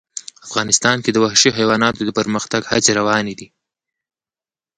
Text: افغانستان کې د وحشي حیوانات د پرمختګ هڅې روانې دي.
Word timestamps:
افغانستان 0.47 0.97
کې 1.03 1.11
د 1.13 1.17
وحشي 1.23 1.49
حیوانات 1.57 1.95
د 2.01 2.09
پرمختګ 2.19 2.61
هڅې 2.71 2.91
روانې 2.99 3.33
دي. 3.39 3.47